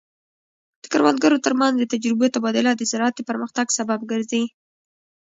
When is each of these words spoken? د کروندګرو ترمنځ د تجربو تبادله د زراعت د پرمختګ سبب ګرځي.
د 0.81 0.83
کروندګرو 0.93 1.43
ترمنځ 1.45 1.73
د 1.77 1.83
تجربو 1.93 2.25
تبادله 2.35 2.71
د 2.75 2.81
زراعت 2.91 3.13
د 3.17 3.21
پرمختګ 3.29 3.67
سبب 3.77 3.99
ګرځي. 4.11 4.43